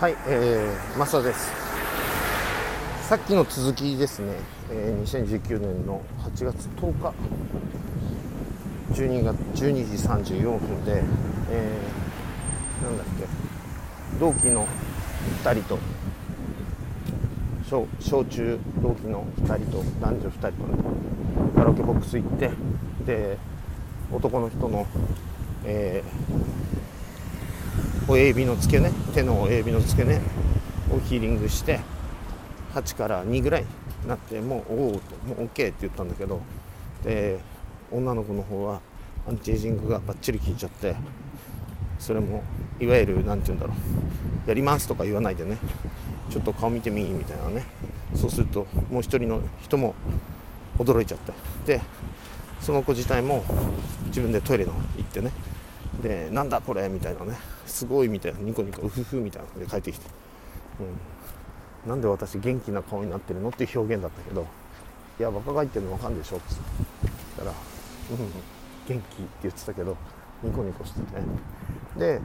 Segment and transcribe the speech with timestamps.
[0.00, 1.52] はい、えー、マサです。
[3.06, 4.32] さっきの続きですね、
[4.70, 7.14] えー、2019年の8月10日、
[8.94, 11.02] 12月12時34分で、
[11.50, 13.26] えー、なんだっけ、
[14.18, 14.66] 同期の
[15.44, 15.78] 2人と、
[17.68, 20.78] 小小中同期の2人と、男女2人とね、
[21.54, 22.50] カラオケボックス行って、
[23.04, 23.36] で、
[24.10, 24.86] 男の人の、
[25.66, 26.49] えー
[28.10, 31.78] 親指の付け根手の親指の付け根をヒーリングして
[32.74, 35.00] 8から2ぐらいになってもうおおも
[35.38, 36.40] う OK って言ったんだけど
[37.04, 37.38] で
[37.92, 38.80] 女の子の方は
[39.28, 40.96] アンチエイジングがバッチリ効いちゃって
[42.00, 42.42] それも
[42.80, 44.48] いわゆる何て言うんだろう。
[44.48, 45.58] やりますとか言わないでね。
[46.30, 47.64] ちょっと顔見てみみたいなね。
[48.16, 49.94] そうするともう一人の人も
[50.78, 51.32] 驚いちゃって。
[51.78, 51.80] で
[52.60, 53.44] その子自体も
[54.06, 55.30] 自分でトイレの行ってね。
[56.02, 57.36] でなんだこれみたいなね。
[57.66, 60.06] すごいみたいなニコニコウフフみたいなので帰ってきて、
[61.84, 63.50] うん、なんで私元気な顔になってるの？
[63.50, 64.46] っていう表現だったけど
[65.18, 66.36] いや若返ってるの分かんでしょ？
[66.36, 66.54] って
[67.04, 67.54] 言ったら、う
[68.14, 68.26] ん、元
[68.88, 69.02] 気って
[69.42, 69.96] 言ってたけど
[70.42, 71.06] ニコニコしてて。
[71.98, 72.20] で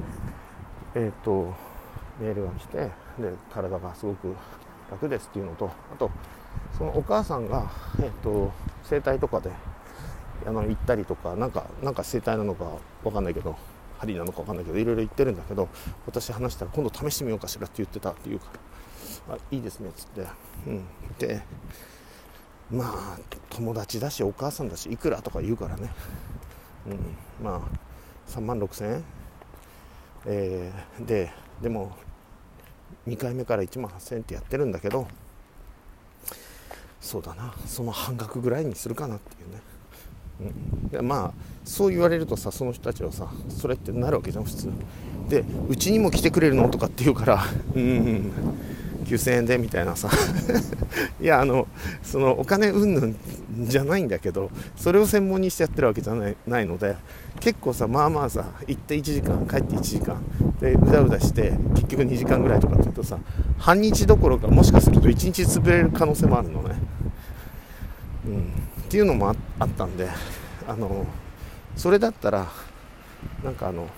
[0.96, 1.54] えっ、ー、と
[2.20, 2.92] メールが来てで
[3.52, 4.36] 体がすごく
[4.90, 6.10] 楽ですっていうのとあと
[6.78, 8.52] そのお母さんが、えーと、
[8.84, 9.52] 整体とかで
[10.46, 12.66] あの行ったりとかなんかなんか整体なのか
[13.04, 13.58] 分かんないけど
[14.00, 15.70] 針なのか分かんないけどいろいろ言ってるんだけど
[16.06, 18.48] 私話したら今度試してみようかしらって言ってたっていうか
[19.30, 20.26] らあいいですねっつって、
[20.68, 20.86] うん、
[21.18, 21.42] で
[22.72, 25.92] まあ友達だしお母さんだしいくらとか言うからね、
[26.88, 29.04] うん、まあ3万6千円、
[30.26, 31.96] えー、ででも
[33.08, 35.08] 2回目から1万8000円ってやってるんだけど
[37.06, 37.54] そうだな。
[37.68, 39.62] その半額ぐらいにするかなっていうね。
[40.94, 44.70] うん、まあそう言われるとさその人たちはさそれってなるわけじゃん普通。
[45.30, 47.44] でうちにも来てくれるのとかって言うから
[47.76, 48.32] うん、
[49.06, 50.10] 9000円でみたいなさ。
[51.20, 51.68] いやあの
[52.04, 53.16] そのお金うんぬん
[53.64, 56.96] じゃないんだけどそれを専門にしてやってるわけじゃないないので
[57.40, 60.22] 結構さまあまあさ行って1時間帰って1時間
[60.60, 63.18] でうだうだして結局2時間ぐらいとかって言うとさ
[63.58, 66.76] 半日どころかもしかすると1日潰れる可能性もあるのね。
[68.96, 70.08] っていうのもあったんで
[70.66, 71.06] あの
[71.76, 72.48] それだったら
[73.44, 73.90] なんかあの、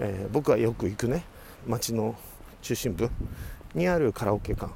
[0.00, 1.24] えー、僕がよく行くね
[1.64, 2.16] 町の
[2.60, 3.08] 中心部
[3.72, 4.72] にあるカラオケ館。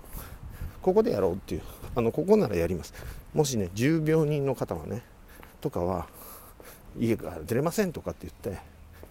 [0.81, 1.63] ここでやろうっていう
[1.97, 2.95] あのここならやります。
[3.35, 5.03] もしね重病人の方はね
[5.61, 6.07] とかは
[6.97, 8.63] 家から出れませんとかって言って、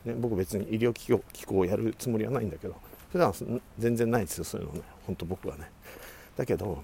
[0.09, 2.77] ね、僕別に医療機構機構をやるつもりはないんだけど
[3.11, 3.33] 普段
[3.77, 4.83] 全然ないですよそういうのね。
[5.05, 5.69] 本当僕はね。
[6.37, 6.81] だけど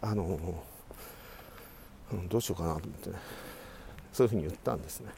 [0.00, 0.62] あの
[2.12, 3.16] うん、どうしようかなと思ってね。
[4.12, 5.10] そういうふうに言ったんですね。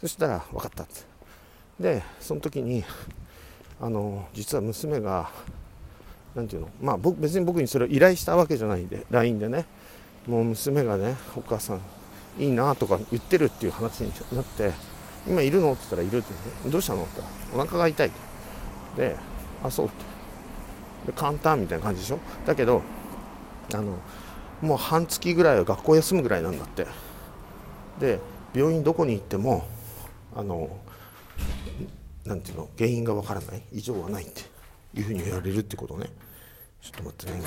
[0.00, 1.02] そしたら分かったって。
[1.80, 2.84] でその時に
[3.80, 5.30] あの実は娘が
[6.34, 9.66] 何て言うのまあ僕別に僕にそれを依頼したわけじゃないんで LINE でね。
[10.26, 11.80] もう娘がねお母さん
[12.38, 14.72] いいなとか言ってるっていう話になって
[15.26, 18.10] 今いるのって言ったらいるってどうしたのって言ったらお腹が痛い
[18.96, 19.16] で
[19.62, 19.94] あそうって。
[21.06, 22.18] で簡単みたいな感じでしょ。
[22.44, 22.82] だけど
[23.72, 23.98] あの
[24.60, 26.86] もう半月ぐらいは学校休むぐらいなんだって。
[28.00, 28.18] で
[28.54, 29.66] 病院どこに行っても
[30.34, 30.70] あの
[32.24, 33.62] なんていうの原因がわからない。
[33.72, 34.42] 異常はないって。
[34.94, 36.06] いうふうに言われるってことね。
[36.80, 37.42] ちょっと待ってね。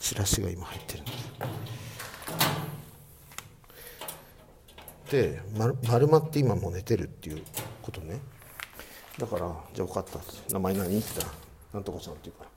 [0.00, 1.02] チラシが今入ってる。
[1.02, 1.06] ん
[5.10, 5.40] で
[5.88, 7.42] 丸まって今も寝てるっていう
[7.82, 8.18] ことね。
[9.18, 10.18] だからじゃあ分かった。
[10.52, 10.86] 名前何？
[10.86, 11.28] って言ったら
[11.74, 12.50] なんとかちゃんって言うから。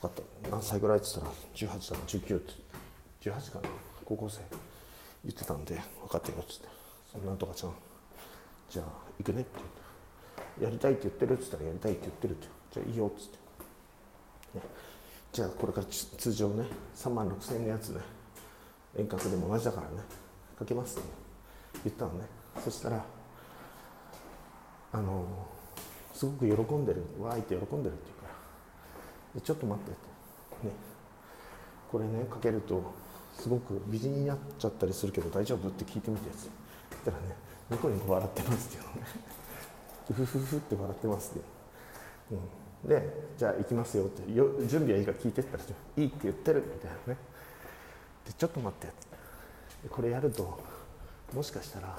[0.00, 0.50] かった。
[0.50, 2.52] 何歳ぐらいって言ったら18だな19って。
[3.20, 3.68] 18かな。
[4.04, 4.40] 高校生。
[5.24, 7.26] 言ってたんで分かってよっつって。
[7.26, 7.74] なんとかちゃん。
[8.70, 8.86] じゃあ
[9.18, 10.64] 行くねって言って。
[10.64, 12.48] やりたいって言ってるっつったらやりたいって言ってるって。
[12.72, 13.38] じゃあいいよっつって、
[14.58, 14.62] ね、
[15.32, 18.00] じゃあこれから通常ね3万6000円のやつね
[18.96, 19.96] 遠隔でも同じだからね。
[20.58, 21.08] かけますって
[21.84, 22.26] 言ったのね。
[22.62, 23.04] そしたら
[24.92, 25.26] あの
[26.12, 27.04] すごく喜んでる。
[27.20, 28.19] わーいって喜んでるっていう。
[29.42, 30.72] ちょっと待ってってね。
[31.90, 32.82] これねかけると
[33.34, 36.50] すごく美人になっちゃったりするけど大丈夫って聞いてみてやつ。
[37.04, 37.34] たらね
[37.70, 39.06] ニコニコ笑ってますっていうのね
[40.08, 41.44] ふふふって笑ってますって、
[42.32, 44.32] うん、でじゃあ行きますよって。
[44.32, 46.62] よ準備はいいか聞いてったらいいって言ってる。
[46.74, 47.18] みたいなね。
[48.26, 48.92] でちょっと待って
[49.88, 50.60] これやると
[51.32, 51.96] もしかしたら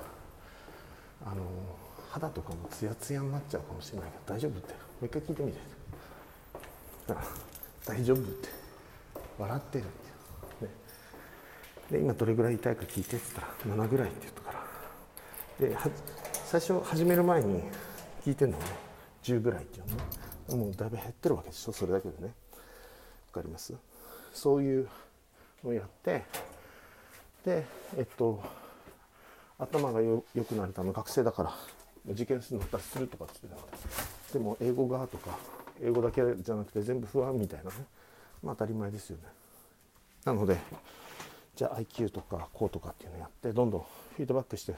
[1.25, 1.41] あの
[2.09, 4.73] 肌とかもツヤツヤになっちゃうかもしれないけど大丈夫って。
[4.73, 5.80] もう一回聞いてみて。
[7.85, 8.49] 大丈夫って。
[9.37, 10.73] 笑ってるんですよ、ね、
[11.89, 15.67] で今どれぐらい痛いか聞いてって言ったら7ぐらいって言ったから。
[15.67, 15.77] で
[16.45, 17.63] 最初始める前に
[18.23, 18.65] 聞いてるのね。
[19.23, 20.03] 10ぐらいっていうのね。
[20.65, 22.33] もうだいぶ減ってるわけでしょそれだけでね。
[23.33, 23.73] わかります？
[24.33, 24.89] そういう
[25.63, 26.23] のをやって
[27.45, 27.65] で
[27.97, 28.43] えっと
[29.57, 31.53] 頭がよ良くなれたの学生だから
[32.09, 33.61] 受験するのったらするとかって言って
[34.31, 35.37] たでも英語がとか
[35.83, 37.75] 英語だけじゃなくて全部不安みたいなね
[38.43, 39.23] まあ当たり前ですよね
[40.25, 40.57] なので
[41.55, 44.75] じゃあ IQ とかこうとかっていうのやってどんどんフィードバックして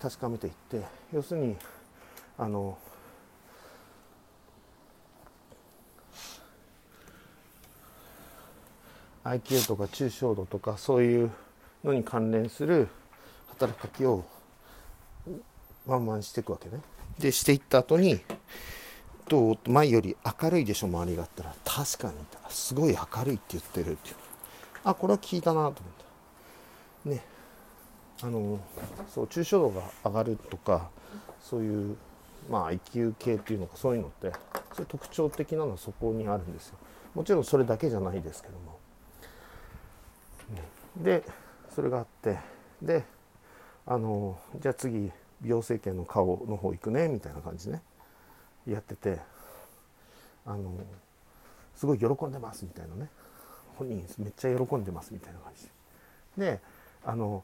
[0.00, 1.56] 確かめていって要するに
[2.36, 2.76] あの
[9.24, 11.30] 「IQ とか抽象度とかそういう
[11.82, 12.88] のに関連する
[13.48, 14.24] 働きかけを
[15.86, 16.80] ワンワンしていくわけね。
[17.18, 18.20] でしていった後に
[19.28, 21.22] どう前より明るいでしょ周りが。
[21.22, 22.14] あったら確かに
[22.48, 24.16] すごい明るいって言ってるっていう。
[24.84, 25.72] あこれは聞いたなと思っ
[27.04, 27.24] たね。
[28.22, 28.60] あの
[29.08, 30.88] そう抽象度が上がるとか
[31.42, 31.96] そういう
[32.50, 34.30] まあ IQ 系っていうのかそういうのって
[34.72, 36.78] そういう特徴的なのはそこにあるんですよ。
[37.14, 38.78] もちろんそれだけじゃないですけども、
[40.54, 40.62] ね、
[40.96, 41.24] で
[41.74, 42.38] それがあって。
[42.82, 43.04] で
[43.86, 45.10] あのじゃあ次
[45.40, 47.82] 美容整形の顔の方行くねみたいな感じね。
[48.66, 49.18] やってて
[50.46, 50.72] あの
[51.76, 53.08] すごい喜んでますみたいなね。
[53.76, 55.64] 本人めっちゃ喜んでますみたいな感じ。
[56.38, 56.60] でで
[57.04, 57.42] あの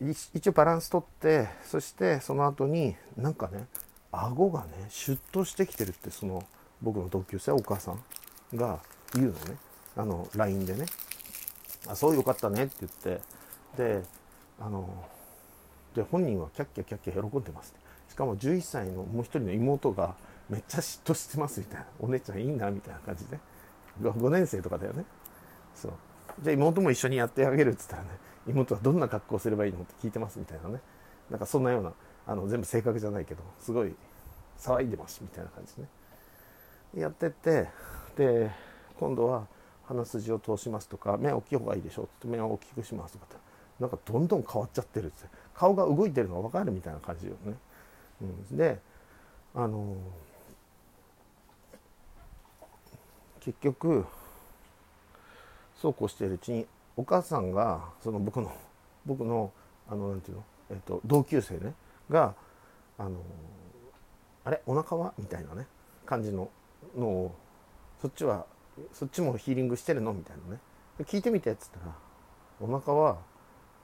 [0.00, 3.66] 一応バランスとってそしてその後になんかね
[4.10, 6.44] 顎がねシュッとしてきてるってその
[6.80, 8.80] 僕の同級生お母さんが
[9.14, 9.56] 言うのね。
[9.94, 10.86] あの LINE でね
[11.86, 13.20] 「あそうよかったね」って言って。
[13.76, 14.02] で
[14.60, 14.88] あの
[15.94, 17.74] で本人はキャッキャキャッキャ喜んでます
[18.12, 20.14] しかも11歳のもう一人の妹が
[20.50, 21.86] めっちゃ嫉妬してますみたいな。
[21.98, 23.38] お姉ちゃんいいなみたいな感じで。
[24.02, 25.06] 5, 年生とかだよね。
[25.74, 25.92] そう。
[26.42, 28.08] じゃあ妹も一緒にやってあげるっつったらね
[28.46, 30.80] 妹はどんな格好すればいいのって聞いてますみたいなね。
[31.30, 31.94] なんかそんなような
[32.26, 33.94] あの全部正確じゃないけどすごい
[34.58, 35.88] 騒いでますみたいな感じでね。
[36.94, 37.68] やってって
[38.18, 38.50] で
[39.00, 39.46] 今度は
[39.84, 43.36] 鼻筋を通しますとか目大きい方がいいでしょって目を大きくしますとかって。
[43.80, 45.24] なんかどんどん変わっちゃってるって。
[45.54, 47.54] 顔が動いてるのが分かるみたいな感じよね。
[48.22, 48.78] うん、で
[49.54, 49.96] あの
[53.40, 54.06] 結局
[55.76, 56.66] そうこうしているうちに
[56.96, 58.52] お母さんがその僕の
[59.04, 59.52] 僕の
[59.88, 61.74] あのなんていうの、えっと、同級生ね
[62.08, 62.34] が
[62.98, 63.16] あの
[64.44, 64.62] あれ？
[64.66, 65.12] お腹は？
[65.18, 65.66] みたいなね
[66.06, 66.48] 感じの
[66.96, 67.34] のを
[68.00, 68.46] そっちは
[68.92, 70.12] そっちもヒーリングしてるの？
[70.12, 70.60] みたいなね。
[71.00, 71.92] 聞いてみてっつったら
[72.60, 73.18] お腹は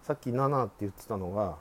[0.05, 1.57] さっき7って言ってたのが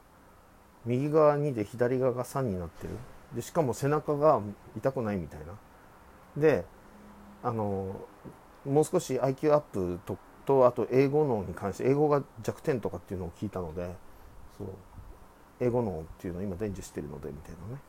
[0.88, 2.94] 右側2で左側が3になってる。
[3.36, 4.42] でしかも背中が
[4.78, 5.54] 痛くないみたいな。
[6.42, 6.66] で
[7.44, 7.95] あの
[8.66, 13.95] もう少し IQ アップととあと英語脳に関して英語が弱点とかっていうのを聞いたので
[14.57, 14.68] そう
[15.60, 17.81] 英語脳っていうのを今伝授してるのでみたいなね。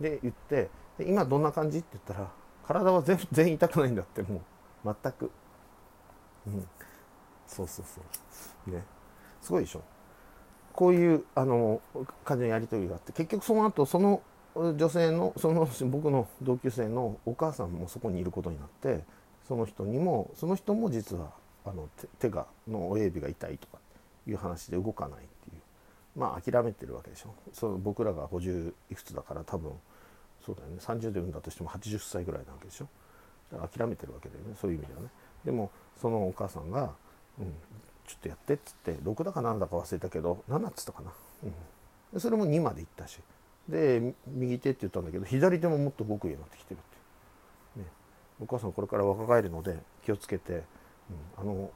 [0.00, 0.70] で言って
[1.00, 2.30] 今どんな感じって言ったら
[2.66, 4.94] 体は全 然痛くないんだってもう。
[5.02, 5.30] 全く。
[6.46, 6.68] うん。
[7.46, 8.00] そうそうそ
[8.68, 8.70] う。
[8.70, 8.84] ね
[9.42, 9.82] すごいでしょ。
[10.72, 11.80] こういうあの
[12.24, 14.22] 感じのやり取りがあって結局その後その
[14.54, 19.04] 女性のその 僕の同級生のお母さんもそこにいることになって
[19.46, 21.32] その人にもその人も実は
[21.64, 21.88] あの
[22.18, 23.78] 手がの親指が痛いとか
[24.26, 25.62] いう話で動かないっていう。
[26.16, 27.34] まあ諦めてるわけでしょ。
[27.52, 29.72] そう僕らが50いくつだから多分
[30.44, 30.76] そうだよね。
[30.78, 32.88] 30で産んだとしても80歳ぐらいなわけでしょ。
[33.52, 34.54] だから諦めてるわけだよね。
[34.60, 35.08] そういう意味ではね。
[35.44, 36.94] でもそのお母さんが、
[37.38, 37.54] うん、
[38.10, 41.12] ちょっとやってっつって6だか7だか忘れたけど7っつったかな、
[42.12, 43.20] うん、それも2までいったし。
[43.68, 46.80] で右手って言ったんだけど左手ももっと動くようになってきてるっ
[47.76, 47.86] て、ね、
[48.40, 50.62] お母さんこれから若返るので気をつけて、うん、
[51.38, 51.70] あの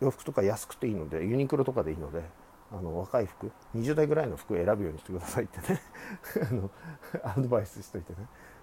[0.00, 2.22] 洋服とか安くていいのでユニクロとかでいいので
[2.72, 5.80] あの若い服20代ぐらいの服を選ぶようにしてくださいってね。
[6.50, 6.70] あの
[7.22, 8.18] アドバイスしといてね、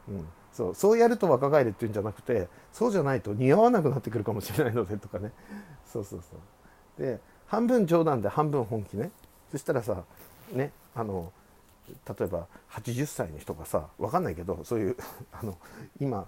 [0.09, 5.31] うん、そうそうやると若返るっていうんじゃなくてそうじゃないと似合わなくなってくるかもしれないのでとかね。
[5.85, 6.39] そうそうそう。
[7.01, 9.11] で半分冗談で半分本気ね。
[9.51, 10.03] そしたらさ
[10.53, 11.31] ねあの
[12.07, 14.95] 例えば80歳の人がさ分かんないけどそういう
[15.33, 15.57] あの
[15.99, 16.27] 今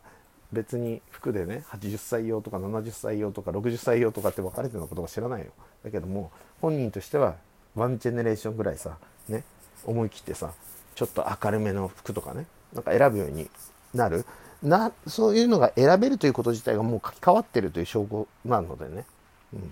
[0.52, 5.52] 別に服でね80歳用とか70歳用とか60歳用とかって分かれてるのことか知らないよ。
[5.84, 7.36] だけども本人としては
[7.76, 8.98] ワンジェネレーションぐらいさ
[9.30, 9.44] ね
[9.86, 10.54] 思い切ってさ
[10.96, 13.50] ちょっと明るめの服とかねなんか選ぶように
[13.94, 14.26] なる。
[14.62, 19.06] なそういうのが選べるということ自体がもう書き換わってるという証拠なのでね、
[19.54, 19.72] うん、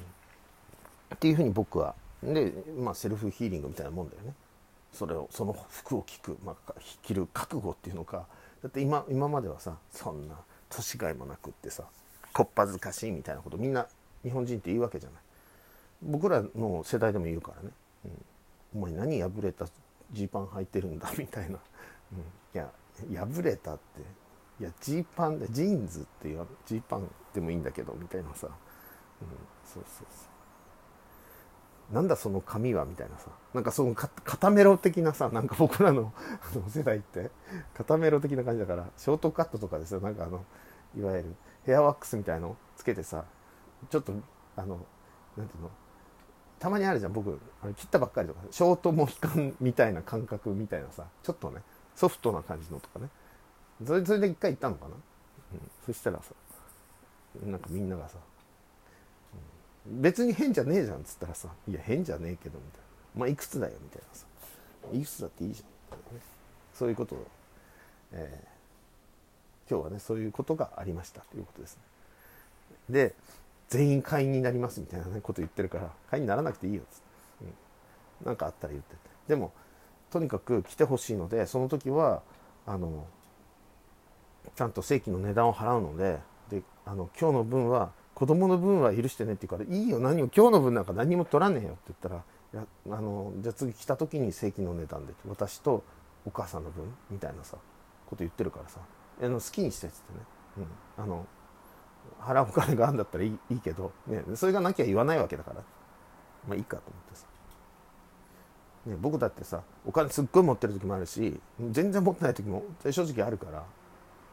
[1.13, 1.96] っていうふうに僕は。
[2.24, 4.34] で、まあ、セルフヒーリングみたいなもんだよね。
[4.94, 8.27] それをその服を着く、まあ、着る覚悟っていうのか。
[8.62, 10.36] だって今今まではさそんな
[10.70, 11.84] 年がいもなくってさ
[12.32, 13.88] こっぱずかしいみたいなことみんな
[14.24, 15.22] 日本人って言うわけじゃない。
[16.03, 17.70] 僕らの世代でも言うからね、
[18.74, 19.65] うん、お前何破れた
[20.12, 21.12] ジーパン履いてるんだ？
[21.18, 21.58] みたいな、
[22.13, 22.72] うん、いや
[23.25, 24.01] 破れたって。
[24.60, 29.27] いやジーパンでジーンズっていうジーパンでもいいんだけどみたいなさ、うん、
[29.65, 30.31] そうそうそう。
[31.92, 36.14] なんだその髪はみたいなさなんかその肩メロ的なさなんか僕らの
[36.70, 37.32] 世代って
[37.76, 40.46] 肩メロ的な感じだからショートカットとかですよなんかあの
[40.98, 43.26] いわゆるヘアワックスみたいのつけてさ
[43.90, 44.14] ちょっと
[44.56, 44.80] あの
[45.38, 45.72] なんていうの
[46.60, 51.62] たまにあるじゃん僕あの切ったばっかりとかショートモヒカンみたいな感覚みたいなさちょっとね
[51.96, 53.10] ソフトな感じのとかね。
[53.86, 56.34] それそれで一回行ったのかな、うん、そしたらさ
[57.46, 58.18] なんかみんながさ、
[59.86, 63.20] 別に変じゃねえじゃんっつったらさいや変じゃねえけどみたいな。
[63.22, 64.26] まあいくつだよみたいなさ。
[64.94, 66.24] いくつだっていいじゃんみたいなね。
[66.74, 67.28] そういうことを、
[68.14, 71.84] えー、今日はねそういうことがありましたということですね。
[72.90, 73.16] で
[73.70, 77.06] 全員会員になりますみたいな、ね、こと言ってるから会員にならなくていいよっつって、
[78.22, 78.96] うん、なんかあったら言って。
[79.28, 79.54] でも
[80.12, 82.22] とにかく来てほしいのでその時は
[82.66, 83.08] あの
[84.56, 86.20] ちゃんと正規の値段を払うので
[86.50, 92.18] であの今日の分は子供の分は許してねって言うから「いいよ何も今日の分なんか何も取らねえよ」って言ったら
[92.54, 95.84] 「いやあのじゃあ次来た時に正規の値段で私と
[96.24, 97.58] お母さんの分」みたいなさ
[98.06, 98.80] こと言ってるからさ
[99.24, 100.20] あの好きにしてっつってね、
[100.98, 101.25] うん、あの
[102.20, 105.63] 払うお金があるんだったらいいいいけど、ね、それがなきゃ言わないわけだから。
[106.48, 107.25] まあいいかと思ってさ、
[108.86, 111.40] ね、僕だってさお金すっごい持ってる時もあるし
[111.72, 113.63] 全然持ってない時も正直あるから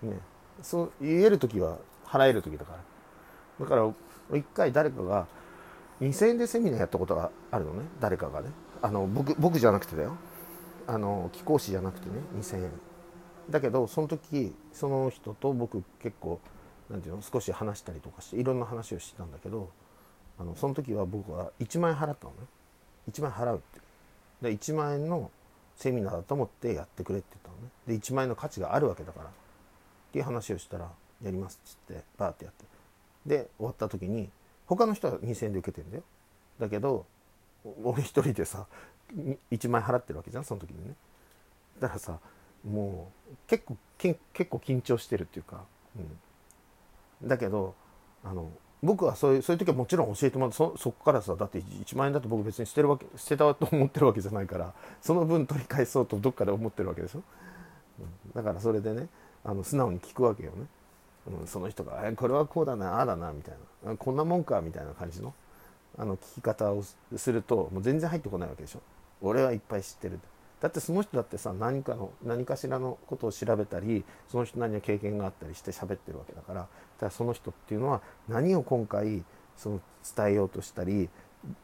[0.02, 0.21] ね
[0.61, 2.98] そう言える時は払える時だから。
[3.61, 3.93] だから
[4.37, 5.27] 一回誰かが
[6.00, 7.85] 2000円でセミナーやったことがあるのね。
[8.00, 8.50] 誰かがね。
[8.81, 10.17] あの僕僕じゃなくてだよ。
[10.87, 12.17] あの貴公子じゃなくてね。
[12.38, 12.71] 2000円。
[13.50, 16.41] だけどその時その人と僕結構
[16.88, 19.71] なんていうの少し話したりとかしていろんな話をしてたんだけど
[20.38, 22.38] あのその時は僕は1万円払ったのね。
[23.11, 23.81] 1万円払うって。
[24.43, 25.31] で1万円の
[25.75, 27.73] セミナーだと思ってやってくれって言ったのね。
[27.87, 29.31] で1万円の価値があるわけだからっ
[30.12, 30.91] ていう話をしたら
[31.23, 32.77] 「やります」っつってバーってやって。
[33.28, 34.30] で終わった時に
[34.66, 36.02] 他の人は2,000円で受けてるんだよ。
[36.58, 37.06] だけど
[37.85, 38.66] 俺一人でさ
[39.50, 40.94] 1万円払ってるわけじゃんその時にね。
[41.80, 42.18] だからさ
[42.66, 44.18] もう結構結
[44.50, 45.64] 構緊張してるっていうか、
[45.97, 47.75] うん、だけど
[48.25, 48.50] あの
[48.82, 57.23] 僕はそういうそういう時はもちろん教えてもらってそそこからさだって1万円だと僕別に捨てるわけ捨てたと思ってるわけじゃないからその分取り返そうとどっかで思ってるわけでしょ、
[58.00, 59.08] うん、だからそれでね
[59.44, 60.66] あの素直に聞くわけよね、
[61.28, 63.54] うん、その人が「えこれはこうだなああだな」みたい
[63.85, 65.35] な「こんなもんか」みたいな感じの
[65.97, 66.85] あの聞き方を
[67.16, 68.80] するともう全然入ってこないわけでしょ。
[69.20, 70.20] 俺はいっぱい知ってる。
[70.61, 76.66] だってその人だってさ何かの何かしらのことを調べたりその人何か経験があったりして喋ってるわけだから
[76.99, 79.23] だその人っていうのは何を今回
[79.56, 79.80] その
[80.16, 81.08] 伝えようとしたり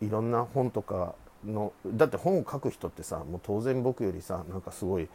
[0.01, 5.09] いろんな本とかのだって本を書く人ってさもう当然僕よりさなんかすごい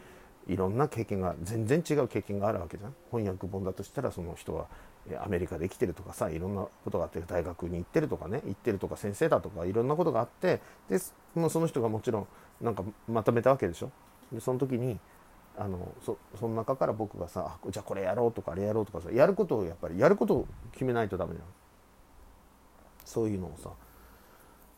[0.50, 2.96] いろんな経験が全然違う経験があるわけじゃん。
[3.12, 4.68] 翻訳本だとしたらその人は
[5.24, 12.28] アメリカで生きてるとかさいろんなことがあって大学に行ってるとかね行ってるとか先生だとかいろんなことがあってでその人がもちろん
[12.62, 13.92] なんかまとめたわけでしょ。
[14.32, 15.00] でその時に
[15.58, 21.46] あのそその中から僕がさじゃあこれやろうとかあれやろうとかさやることをやっぱりやることを決めないとダメじゃん
[23.06, 23.70] そういうのをさ、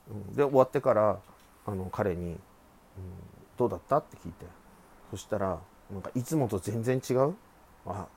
[0.09, 1.19] うん、で終わってから
[1.65, 2.37] あの彼に、うん
[3.57, 4.60] 「どうだった?」って聞いて。
[5.11, 5.59] そしたら
[5.91, 7.35] なんかいつもと全然違う？
[7.85, 8.07] あ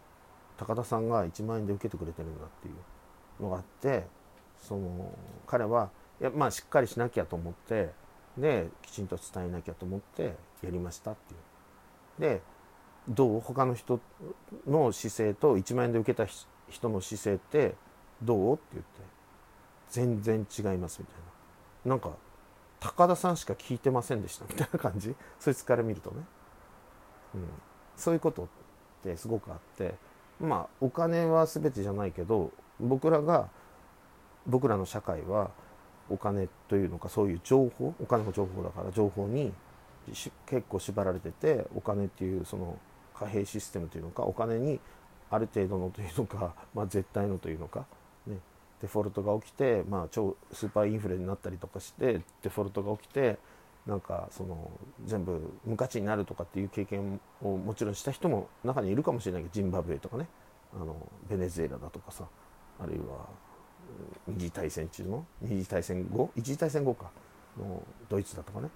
[0.56, 4.06] 高田さんが1万円で受けてくれてるんだっていうのがあって
[4.58, 5.12] その
[5.46, 7.90] 彼はいやまあしっかりしなきゃと思って
[8.38, 11.36] できちんと伝えなきゃと思ってやりましたってい
[12.28, 12.36] う。
[12.36, 12.42] で
[13.08, 13.40] どう？
[13.40, 14.00] 他の人
[14.66, 16.26] の姿勢と1万円で受けた
[16.70, 17.74] 人の姿勢って
[18.22, 18.54] どう？
[18.54, 19.14] って言って。
[19.90, 21.16] 全然違いますみたい
[21.84, 21.90] な。
[21.90, 22.16] なんか
[22.80, 25.14] 高田さんしか聞いてませんでしたみたいな感じ？
[25.38, 26.22] そいつから見るとね。
[27.34, 27.40] うん、
[27.96, 28.46] そういうことっ
[29.02, 29.94] てすごくあって
[30.40, 32.50] まあお金は全てじゃないけど
[32.80, 33.48] 僕らが
[34.46, 35.50] 僕らの社会は
[36.10, 39.52] お金というのかそういう情報お金も情報だから情報に
[40.46, 42.78] 結構縛られててお金っていうその
[43.14, 44.80] 貨幣システムというのかお金に
[45.30, 47.86] ある程度のというのか、 まあ、絶対のというのか、
[48.26, 48.38] ね、
[48.80, 53.38] デフォルトが起きて、まあ、超スーパーインフレになったりとかしてデフォルトが起きて
[53.86, 54.70] なんかその
[55.04, 60.26] 全部無価値になるとかっていう経験をもちろんした人も中にいるかもしれないけどジンバブエとかね。
[60.74, 60.96] あの
[61.28, 62.24] ベネズエラだとかさ。
[62.80, 63.28] あるいは
[64.26, 66.30] 二次大戦中の二次大戦後？
[66.34, 67.10] 一次大戦後か。
[67.58, 68.68] のドイツだとかね、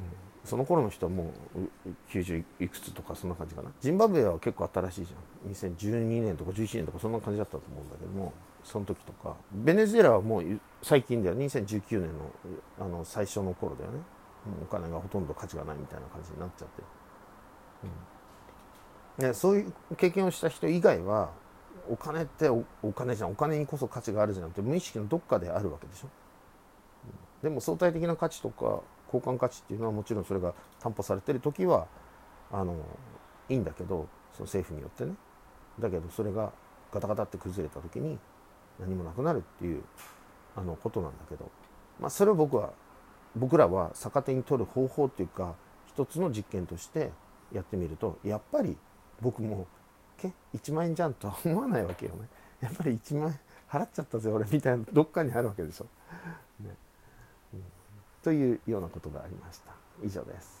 [0.00, 3.70] うん、その頃の人はもう90いくつとかそんな感じかな。
[3.80, 5.52] ジンバブエは結構新しいじゃん。
[5.52, 8.32] 2012年とか11年とかそんな感じだったと思うんだけども
[8.64, 9.36] その時とか。
[9.52, 11.36] ベネズエラはもう最近だよ。
[11.36, 12.30] 2019年の
[12.80, 13.98] あの最初の頃だよね。
[13.98, 14.02] も
[14.62, 16.82] うお金がほとんど価値がないみたいな感じになっちゃって、
[19.18, 19.26] うん。
[19.28, 21.30] ね、そういう経験をした人以外は
[21.88, 23.32] お金ってお金じゃん。
[23.32, 26.08] お金にこそ価値があるじゃなくて無意識のどっかであるわけでしょ。
[27.42, 27.50] うん。
[27.50, 28.80] でも相対的な価値とか
[29.12, 31.86] 交換価値っていうのはもちろんそれが担保されてる時は
[32.50, 32.76] あの
[33.48, 35.14] いいんだけどその政府によってね。
[35.78, 36.52] だけどそれが
[36.92, 38.18] ガタガタって崩れた時に
[38.78, 39.82] 何もなくなるっていう
[40.56, 41.50] あのことなんだけど、
[42.00, 42.72] まあ、それを僕は
[43.36, 45.54] 僕らは逆手に取る方法っていうか
[45.86, 47.10] 一つの実験として
[47.52, 48.76] やってみるとやっぱり
[49.20, 49.66] 僕も
[50.18, 52.28] け1万円じゃんとは思わないわけよね。
[52.60, 53.38] やっぱり1万円
[53.68, 55.84] 払っちゃったぜ俺みたいなどっかにあるわけでしょ、
[56.60, 56.74] ね。
[57.54, 57.62] うん、
[58.22, 59.72] というようなことがありました。
[60.02, 60.59] 以上です。